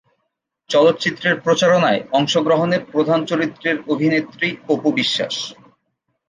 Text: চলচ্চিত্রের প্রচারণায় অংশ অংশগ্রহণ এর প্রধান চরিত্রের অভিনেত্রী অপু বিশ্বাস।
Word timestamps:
চলচ্চিত্রের 0.69 1.35
প্রচারণায় 1.39 1.99
অংশ 1.99 2.33
অংশগ্রহণ 2.33 2.69
এর 2.73 2.83
প্রধান 2.91 3.19
চরিত্রের 3.25 3.77
অভিনেত্রী 3.87 4.49
অপু 4.69 4.89
বিশ্বাস। 4.91 5.35